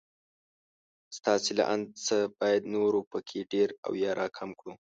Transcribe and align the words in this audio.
ستاسې 1.17 1.51
له 1.59 1.63
انده 1.73 1.93
څه 2.05 2.17
بايد 2.39 2.63
نور 2.75 2.93
په 3.11 3.19
کې 3.27 3.39
ډېر 3.53 3.69
او 3.85 3.91
يا 4.03 4.11
را 4.19 4.27
کم 4.37 4.49
کړو 4.59 4.73